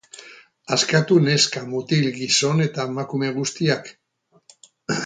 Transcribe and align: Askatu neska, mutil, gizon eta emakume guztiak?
Askatu 0.77 1.17
neska, 1.27 1.63
mutil, 1.75 2.09
gizon 2.17 2.65
eta 2.67 2.89
emakume 2.95 3.31
guztiak? 3.39 3.95